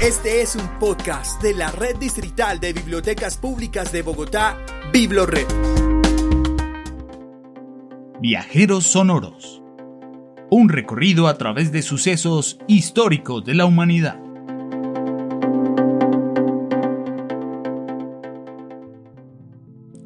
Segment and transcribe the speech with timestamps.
[0.00, 4.58] Este es un podcast de la Red Distrital de Bibliotecas Públicas de Bogotá,
[4.92, 5.46] BibloRed.
[8.20, 9.62] Viajeros Sonoros.
[10.50, 14.20] Un recorrido a través de sucesos históricos de la humanidad.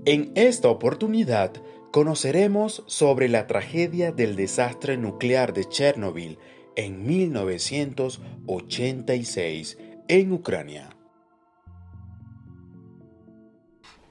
[0.05, 1.52] En esta oportunidad
[1.91, 6.39] conoceremos sobre la tragedia del desastre nuclear de Chernobyl
[6.79, 10.88] en 1986 en Ucrania.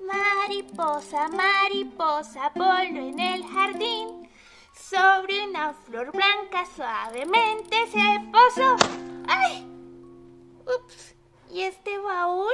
[0.02, 4.30] Mariposa, mariposa, voló en el jardín.
[4.74, 8.76] Sobre una flor blanca suavemente se posó.
[9.30, 9.66] ¡Ay!
[10.66, 11.16] Ups.
[11.50, 12.52] ¿Y este baúl?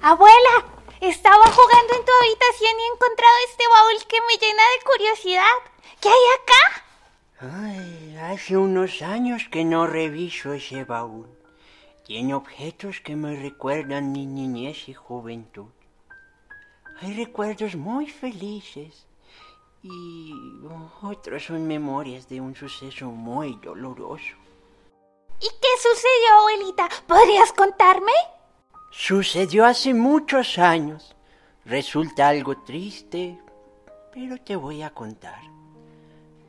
[0.00, 0.64] Abuela,
[1.00, 5.56] estaba jugando en tu habitación y he encontrado este baúl que me llena de curiosidad.
[6.00, 6.84] ¿Qué hay acá?
[7.40, 11.28] Ay, hace unos años que no reviso ese baúl.
[12.04, 15.68] Tiene objetos que me recuerdan mi niñez y juventud.
[17.00, 19.06] Hay recuerdos muy felices
[19.82, 20.32] y
[21.02, 24.34] otros son memorias de un suceso muy doloroso.
[25.40, 26.88] ¿Y qué sucedió, abuelita?
[27.06, 28.12] ¿Podrías contarme?
[28.90, 31.14] Sucedió hace muchos años.
[31.64, 33.38] Resulta algo triste,
[34.12, 35.40] pero te voy a contar.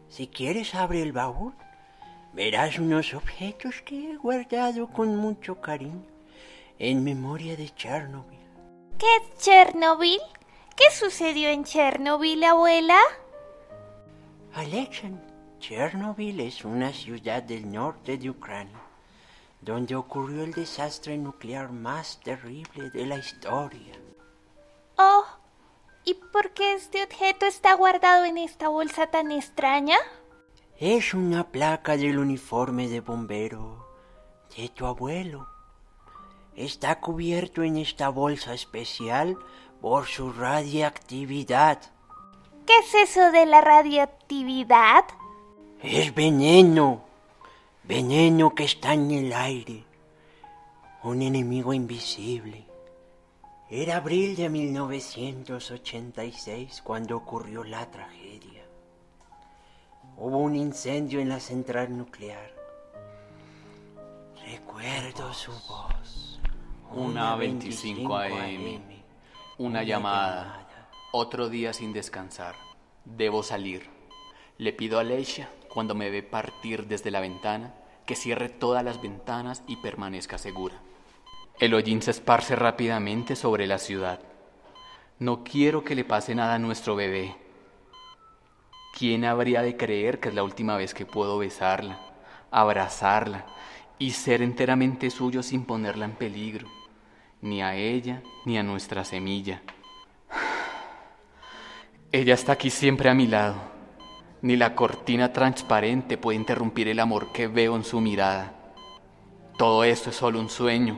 [0.08, 1.54] Si quieres, abre el baúl.
[2.34, 6.06] Verás unos objetos que he guardado con mucho cariño
[6.78, 8.40] en memoria de Chernobyl.
[8.98, 10.20] ¿Qué es Chernobyl?
[10.76, 13.00] ¿Qué sucedió en Chernobyl, abuela?
[14.54, 15.10] Alexa,
[15.60, 18.80] Chernobyl es una ciudad del norte de Ucrania,
[19.62, 23.94] donde ocurrió el desastre nuclear más terrible de la historia.
[24.98, 25.26] Oh,
[26.06, 29.98] ¿y por qué este objeto está guardado en esta bolsa tan extraña?
[30.78, 33.86] Es una placa del uniforme de bombero
[34.56, 35.48] de tu abuelo.
[36.56, 39.38] Está cubierto en esta bolsa especial
[39.82, 41.82] por su radiactividad.
[42.66, 45.06] ¿Qué es eso de la radioactividad?
[45.82, 47.04] Es veneno,
[47.90, 49.84] veneno que está en el aire,
[51.02, 52.68] un enemigo invisible.
[53.68, 58.64] Era abril de 1986 cuando ocurrió la tragedia.
[60.18, 62.54] Hubo un incendio en la central nuclear.
[64.46, 66.40] Recuerdo su voz.
[66.94, 68.84] Una 25 AM.
[69.58, 70.70] Una llamada.
[71.12, 72.54] Otro día sin descansar.
[73.04, 73.90] Debo salir.
[74.60, 77.74] Le pido a Leisha, cuando me ve partir desde la ventana,
[78.10, 80.82] que cierre todas las ventanas y permanezca segura.
[81.60, 84.20] El hollín se esparce rápidamente sobre la ciudad.
[85.20, 87.36] No quiero que le pase nada a nuestro bebé.
[88.98, 92.00] ¿Quién habría de creer que es la última vez que puedo besarla,
[92.50, 93.46] abrazarla
[94.00, 96.68] y ser enteramente suyo sin ponerla en peligro,
[97.44, 99.62] ni a ella ni a nuestra semilla?
[102.12, 103.79] Ella está aquí siempre a mi lado.
[104.42, 108.54] Ni la cortina transparente puede interrumpir el amor que veo en su mirada.
[109.58, 110.98] Todo esto es solo un sueño.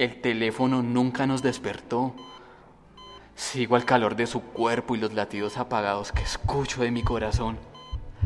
[0.00, 2.14] El teléfono nunca nos despertó.
[3.36, 7.58] Sigo al calor de su cuerpo y los latidos apagados que escucho de mi corazón.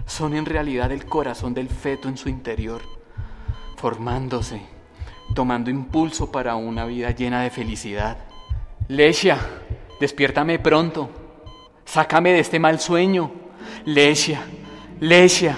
[0.07, 2.81] Son en realidad el corazón del feto en su interior,
[3.77, 4.63] formándose,
[5.35, 8.17] tomando impulso para una vida llena de felicidad.
[8.89, 9.39] Lesia,
[10.01, 11.11] despiértame pronto.
[11.85, 13.40] Sácame de este mal sueño.
[13.85, 14.43] Lesia,
[15.01, 15.57] Lesia,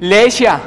[0.00, 0.60] Lesia.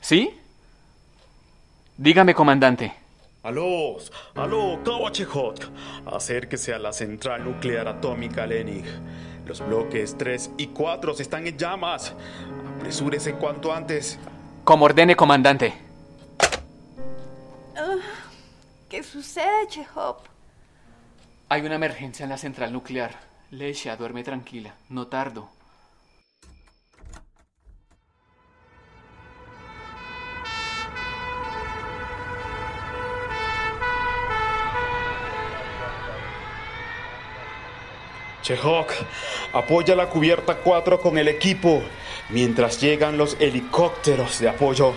[0.00, 0.28] ¿Sí?
[1.96, 2.92] Dígame, comandante.
[3.44, 3.96] Aló,
[4.34, 5.70] aló, Kawachehot.
[6.06, 8.84] Acérquese a la central nuclear atómica Lenin.
[9.50, 12.14] Los bloques 3 y 4 están en llamas.
[12.76, 14.16] Apresúrese cuanto antes.
[14.62, 15.74] Como ordene, comandante.
[18.88, 20.18] ¿Qué sucede, Chekhov?
[21.48, 23.18] Hay una emergencia en la central nuclear.
[23.50, 24.74] Leisha, duerme tranquila.
[24.88, 25.48] No tardo.
[38.50, 38.90] Chehok,
[39.52, 41.84] apoya la cubierta 4 con el equipo
[42.30, 44.92] mientras llegan los helicópteros de apoyo.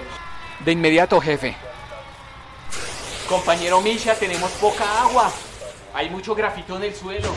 [0.62, 1.56] De inmediato, jefe.
[3.30, 5.32] Compañero Misha, tenemos poca agua.
[5.94, 7.30] Hay mucho grafito en el suelo.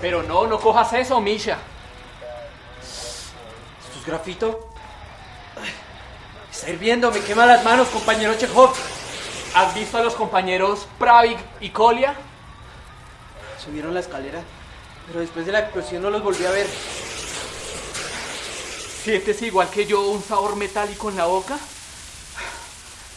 [0.00, 1.58] Pero no, no cojas eso, Misha.
[2.82, 4.68] ¿Esto es grafito?
[6.50, 8.74] Está hirviendo, me quema las manos, compañero Chekhov.
[9.54, 12.16] ¿Has visto a los compañeros Pravik y Kolia?
[13.64, 14.42] Subieron la escalera,
[15.06, 16.66] pero después de la explosión no los volví a ver.
[19.04, 21.58] ¿Sientes igual que yo un sabor metálico en la boca?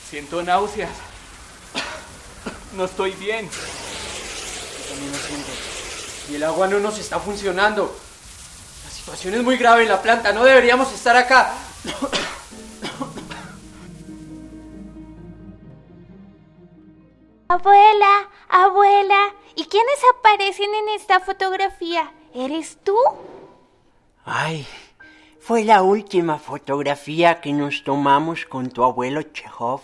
[0.09, 0.91] Siento náuseas.
[2.75, 3.49] No estoy bien.
[3.49, 5.51] Yo también lo siento.
[6.29, 7.95] Y el agua no nos está funcionando.
[8.85, 11.53] La situación es muy grave en la planta, no deberíamos estar acá.
[17.47, 22.11] Abuela, abuela, ¿y quiénes aparecen en esta fotografía?
[22.33, 22.95] ¿Eres tú?
[24.25, 24.65] Ay,
[25.39, 29.81] fue la última fotografía que nos tomamos con tu abuelo Chekhov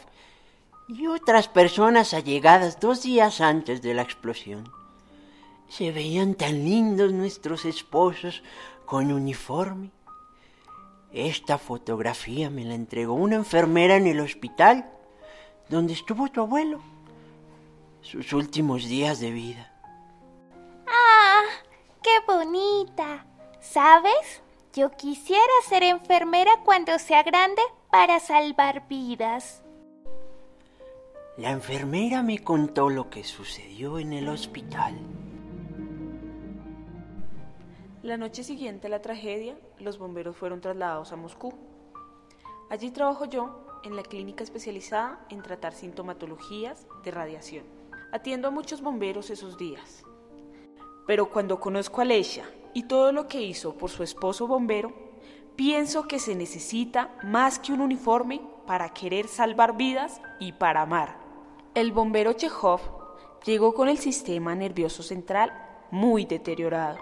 [0.87, 4.71] y otras personas allegadas dos días antes de la explosión.
[5.69, 8.43] Se veían tan lindos nuestros esposos
[8.85, 9.91] con uniforme.
[11.11, 14.89] Esta fotografía me la entregó una enfermera en el hospital
[15.69, 16.81] donde estuvo tu abuelo
[18.05, 19.71] sus últimos días de vida.
[20.87, 21.41] ¡Ah!
[22.03, 23.25] ¡Qué bonita!
[23.59, 24.43] ¿Sabes?
[24.73, 29.63] Yo quisiera ser enfermera cuando sea grande para salvar vidas.
[31.37, 34.95] La enfermera me contó lo que sucedió en el hospital.
[38.03, 41.55] La noche siguiente a la tragedia, los bomberos fueron trasladados a Moscú.
[42.69, 47.84] Allí trabajo yo en la clínica especializada en tratar sintomatologías de radiación.
[48.15, 50.05] Atiendo a muchos bomberos esos días.
[51.05, 54.93] Pero cuando conozco a Leisha y todo lo que hizo por su esposo bombero,
[55.57, 61.17] pienso que se necesita más que un uniforme para querer salvar vidas y para amar.
[61.73, 62.79] El bombero Chekhov
[63.43, 65.51] llegó con el sistema nervioso central
[65.91, 66.99] muy deteriorado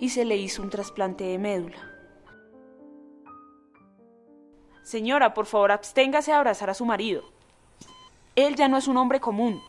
[0.00, 1.90] y se le hizo un trasplante de médula.
[4.82, 7.22] Señora, por favor, absténgase de abrazar a su marido.
[8.36, 9.62] Él ya no es un hombre común,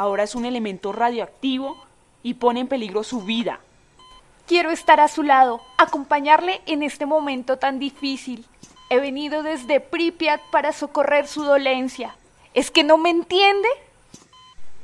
[0.00, 1.76] ahora es un elemento radioactivo
[2.22, 3.60] y pone en peligro su vida.
[4.46, 8.46] Quiero estar a su lado, acompañarle en este momento tan difícil.
[8.88, 12.16] He venido desde Pripyat para socorrer su dolencia.
[12.54, 13.68] ¿Es que no me entiende?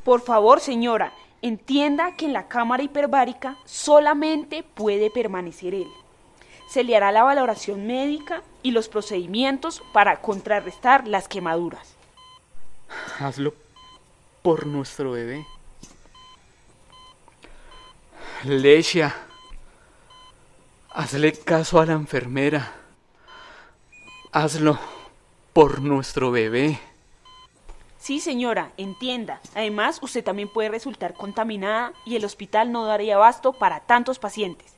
[0.04, 5.88] Por favor, señora, entienda que en la cámara hiperbárica solamente puede permanecer él.
[6.68, 11.94] Se le hará la valoración médica y los procedimientos para contrarrestar las quemaduras.
[13.18, 13.65] Hazlo
[14.46, 15.44] por nuestro bebé.
[18.44, 19.12] Lesia,
[20.90, 22.72] hazle caso a la enfermera.
[24.30, 24.78] Hazlo
[25.52, 26.78] por nuestro bebé.
[27.98, 29.40] Sí, señora, entienda.
[29.56, 34.76] Además, usted también puede resultar contaminada y el hospital no daría abasto para tantos pacientes.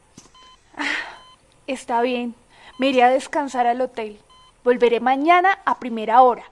[1.66, 2.34] Está bien,
[2.78, 4.18] me iré a descansar al hotel.
[4.64, 6.44] Volveré mañana a primera hora.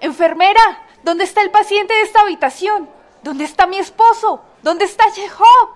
[0.00, 2.88] Enfermera, ¿dónde está el paciente de esta habitación?
[3.22, 4.42] ¿Dónde está mi esposo?
[4.62, 5.74] ¿Dónde está Chekhov?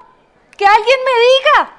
[0.56, 1.72] ¡Que alguien me diga!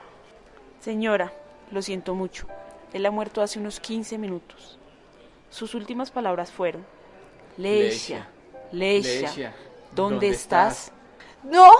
[0.80, 1.34] Señora,
[1.72, 2.48] lo siento mucho.
[2.94, 4.78] Él ha muerto hace unos 15 minutos.
[5.50, 6.86] Sus últimas palabras fueron:
[7.58, 8.28] Leisha,
[8.72, 9.54] Leisha,
[9.92, 10.92] ¿dónde, estás?
[11.44, 11.72] No,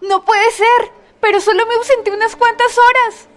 [0.00, 0.92] no puede ser.
[1.20, 3.28] Pero solo me ausenté unas cuantas horas.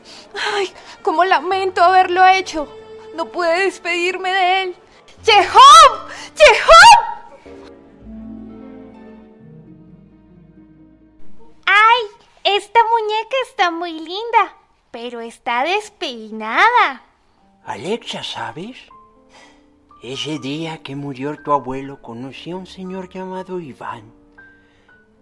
[0.54, 2.68] Ay, cómo lamento haberlo hecho.
[3.16, 4.76] No pude despedirme de él.
[5.28, 6.07] ¡Chekhov!
[6.36, 7.00] ¡Chekhov!
[11.66, 12.02] ¡Ay!
[12.46, 14.56] Esta muñeca está muy linda,
[14.90, 17.04] pero está despeinada.
[17.66, 18.78] Alexa, ¿sabes?
[20.02, 24.14] Ese día que murió tu abuelo conocí a un señor llamado Iván.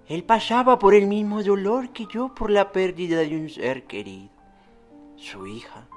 [0.08, 4.30] Él pasaba por el mismo dolor que yo por la pérdida de un ser querido,
[5.18, 5.88] su hija.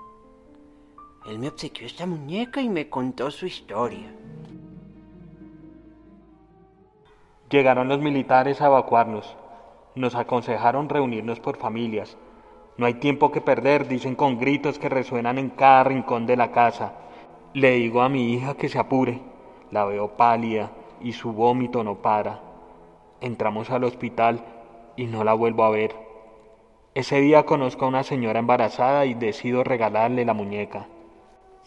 [1.28, 4.11] Él me obsequió esta muñeca y me contó su historia.
[7.50, 9.37] Llegaron los militares a evacuarnos.
[9.94, 12.16] Nos aconsejaron reunirnos por familias.
[12.78, 16.50] No hay tiempo que perder, dicen con gritos que resuenan en cada rincón de la
[16.50, 16.94] casa.
[17.52, 19.20] Le digo a mi hija que se apure.
[19.70, 20.70] La veo pálida
[21.02, 22.40] y su vómito no para.
[23.20, 24.44] Entramos al hospital
[24.97, 25.94] y no la vuelvo a ver.
[26.94, 30.87] Ese día conozco a una señora embarazada y decido regalarle la muñeca.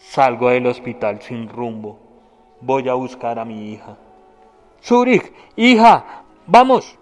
[0.02, 1.98] Salgo del hospital sin rumbo.
[2.60, 3.96] Voy a buscar a mi hija.
[4.82, 6.98] Zurich, hija, vamos.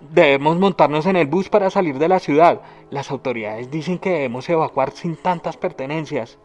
[0.00, 2.60] Debemos montarnos en el bus para salir de la ciudad.
[2.90, 6.36] Las autoridades dicen que debemos evacuar sin tantas pertenencias.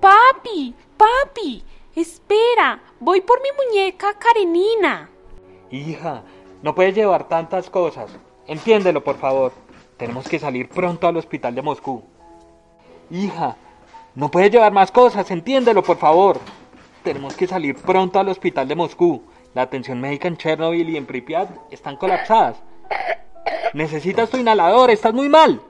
[0.00, 5.08] Papi, papi, espera, voy por mi muñeca Karenina.
[5.70, 6.24] Hija,
[6.62, 8.10] no puedes llevar tantas cosas.
[8.46, 9.52] Entiéndelo, por favor.
[9.96, 12.02] Tenemos que salir pronto al hospital de Moscú.
[13.10, 13.56] Hija,
[14.14, 16.40] No puede llevar más cosas, entiéndelo, por favor.
[17.04, 19.22] Tenemos que salir pronto al hospital de Moscú.
[19.54, 22.56] La atención médica en Chernobyl y en Pripyat están colapsadas.
[23.72, 25.60] Necesitas tu inhalador, estás muy mal.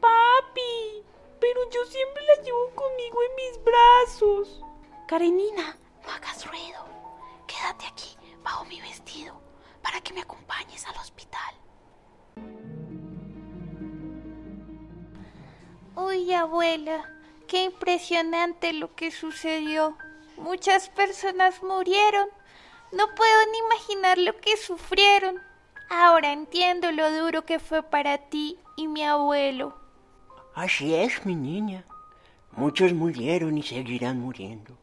[0.00, 1.02] Papi,
[1.40, 4.62] pero yo siempre la llevo conmigo en mis brazos.
[5.06, 6.84] Karenina, no hagas ruido.
[7.46, 9.40] Quédate aquí, bajo mi vestido,
[9.82, 11.54] para que me acompañes al hospital.
[15.96, 17.08] Uy, abuela,
[17.46, 19.96] qué impresionante lo que sucedió.
[20.36, 22.28] Muchas personas murieron.
[22.92, 25.40] No puedo ni imaginar lo que sufrieron.
[25.90, 29.76] Ahora entiendo lo duro que fue para ti y mi abuelo.
[30.54, 31.84] Así es, mi niña.
[32.52, 34.78] Muchos murieron y seguirán muriendo.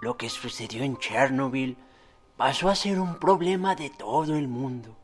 [0.00, 1.76] Lo que sucedió en Chernobyl
[2.36, 4.96] pasó a ser un problema de todo el mundo.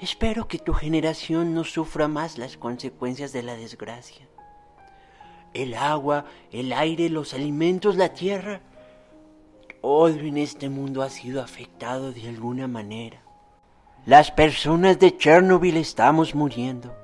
[0.00, 4.28] Espero que tu generación no sufra más las consecuencias de la desgracia.
[5.54, 8.60] El agua, el aire, los alimentos, la tierra,
[9.80, 13.22] todo en este mundo ha sido afectado de alguna manera.
[14.06, 16.94] Las personas de Chernobyl estamos muriendo,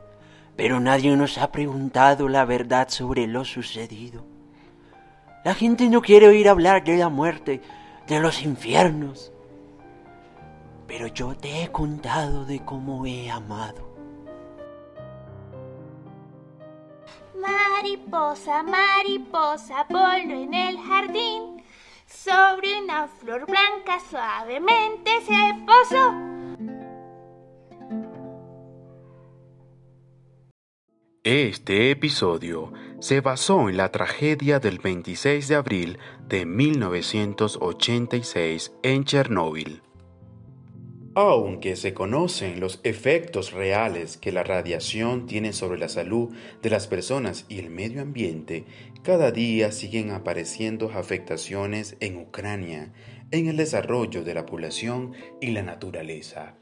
[0.56, 4.24] pero nadie nos ha preguntado la verdad sobre lo sucedido.
[5.44, 7.60] La gente no quiere oír hablar de la muerte,
[8.06, 9.32] de los infiernos
[10.86, 13.93] pero yo te he contado de cómo he amado.
[17.84, 21.62] Mariposa, mariposa, voló en el jardín,
[22.06, 26.14] sobre una flor blanca suavemente se posó.
[31.24, 39.82] Este episodio se basó en la tragedia del 26 de abril de 1986 en Chernóbil.
[41.16, 46.88] Aunque se conocen los efectos reales que la radiación tiene sobre la salud de las
[46.88, 48.64] personas y el medio ambiente,
[49.04, 52.92] cada día siguen apareciendo afectaciones en Ucrania,
[53.30, 56.56] en el desarrollo de la población y la naturaleza.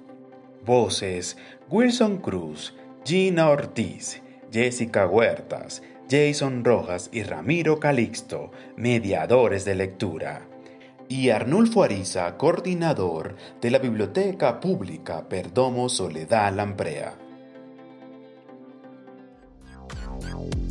[0.64, 1.36] Voces:
[1.70, 10.48] Wilson Cruz, Gina Ortiz, Jessica Huertas, Jason Rojas y Ramiro Calixto, mediadores de lectura.
[11.08, 17.23] Y Arnulfo Ariza, coordinador de la Biblioteca Pública Perdomo Soledad Lamprea.